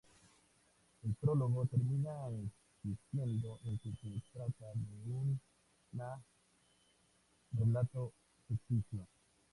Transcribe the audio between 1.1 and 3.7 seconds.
prólogo termina insistiendo